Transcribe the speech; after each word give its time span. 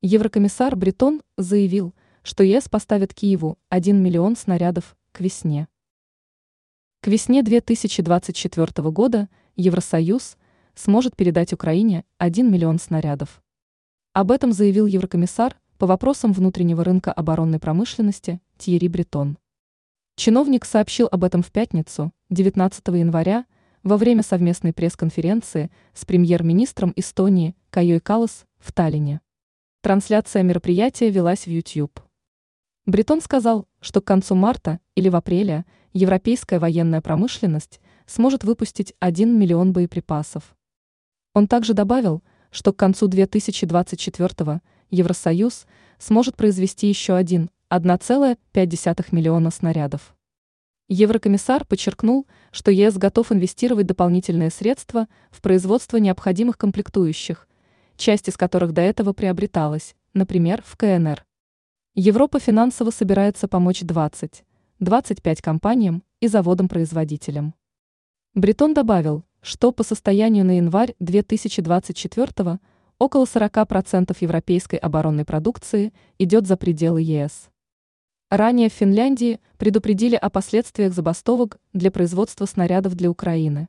Еврокомиссар 0.00 0.76
Бретон 0.76 1.22
заявил, 1.36 1.92
что 2.22 2.44
ЕС 2.44 2.68
поставит 2.68 3.12
Киеву 3.14 3.58
1 3.68 4.00
миллион 4.00 4.36
снарядов 4.36 4.96
к 5.10 5.18
весне. 5.18 5.66
К 7.00 7.08
весне 7.08 7.42
2024 7.42 8.90
года 8.92 9.28
Евросоюз 9.56 10.36
сможет 10.76 11.16
передать 11.16 11.52
Украине 11.52 12.04
1 12.18 12.48
миллион 12.48 12.78
снарядов. 12.78 13.42
Об 14.12 14.30
этом 14.30 14.52
заявил 14.52 14.86
еврокомиссар 14.86 15.58
по 15.78 15.88
вопросам 15.88 16.32
внутреннего 16.32 16.84
рынка 16.84 17.12
оборонной 17.12 17.58
промышленности 17.58 18.40
Тьерри 18.56 18.86
Бретон. 18.86 19.36
Чиновник 20.14 20.64
сообщил 20.64 21.08
об 21.10 21.24
этом 21.24 21.42
в 21.42 21.50
пятницу, 21.50 22.12
19 22.30 22.86
января, 22.86 23.46
во 23.82 23.96
время 23.96 24.22
совместной 24.22 24.72
пресс-конференции 24.72 25.72
с 25.92 26.04
премьер-министром 26.04 26.92
Эстонии 26.94 27.56
Кайой 27.70 27.98
Калас 27.98 28.44
в 28.60 28.72
Таллине. 28.72 29.20
Трансляция 29.88 30.42
мероприятия 30.42 31.08
велась 31.08 31.46
в 31.46 31.50
YouTube. 31.50 32.00
Бретон 32.84 33.22
сказал, 33.22 33.66
что 33.80 34.02
к 34.02 34.04
концу 34.04 34.34
марта 34.34 34.80
или 34.94 35.08
в 35.08 35.16
апреле 35.16 35.64
европейская 35.94 36.58
военная 36.58 37.00
промышленность 37.00 37.80
сможет 38.04 38.44
выпустить 38.44 38.92
1 38.98 39.38
миллион 39.38 39.72
боеприпасов. 39.72 40.54
Он 41.32 41.48
также 41.48 41.72
добавил, 41.72 42.22
что 42.50 42.74
к 42.74 42.76
концу 42.76 43.06
2024 43.08 44.60
Евросоюз 44.90 45.66
сможет 45.98 46.36
произвести 46.36 46.86
еще 46.86 47.14
один 47.14 47.48
1,5 47.70 49.06
миллиона 49.12 49.50
снарядов. 49.50 50.14
Еврокомиссар 50.88 51.64
подчеркнул, 51.64 52.26
что 52.52 52.70
ЕС 52.70 52.98
готов 52.98 53.32
инвестировать 53.32 53.86
дополнительные 53.86 54.50
средства 54.50 55.08
в 55.30 55.40
производство 55.40 55.96
необходимых 55.96 56.58
комплектующих, 56.58 57.48
часть 57.98 58.28
из 58.28 58.36
которых 58.36 58.72
до 58.72 58.80
этого 58.80 59.12
приобреталась, 59.12 59.94
например, 60.14 60.62
в 60.64 60.76
КНР. 60.76 61.26
Европа 61.94 62.38
финансово 62.40 62.90
собирается 62.90 63.48
помочь 63.48 63.82
20-25 63.82 65.42
компаниям 65.42 66.02
и 66.20 66.28
заводам-производителям. 66.28 67.54
Бретон 68.34 68.72
добавил, 68.72 69.24
что 69.42 69.72
по 69.72 69.82
состоянию 69.82 70.44
на 70.44 70.58
январь 70.58 70.94
2024 71.00 72.60
около 72.98 73.24
40% 73.24 74.16
европейской 74.20 74.76
оборонной 74.76 75.24
продукции 75.24 75.92
идет 76.18 76.46
за 76.46 76.56
пределы 76.56 77.02
ЕС. 77.02 77.50
Ранее 78.30 78.68
в 78.68 78.74
Финляндии 78.74 79.40
предупредили 79.56 80.14
о 80.14 80.28
последствиях 80.30 80.92
забастовок 80.92 81.58
для 81.72 81.90
производства 81.90 82.44
снарядов 82.44 82.94
для 82.94 83.10
Украины. 83.10 83.68